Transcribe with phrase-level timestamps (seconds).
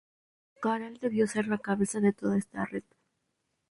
[0.63, 2.81] Caral debió ser la cabeza de toda esta red.